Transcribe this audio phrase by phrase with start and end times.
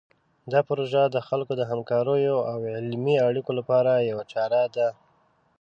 [0.51, 4.87] دا پروژه د خلکو د همکاریو او علمي اړیکو لپاره یوه چاره ده.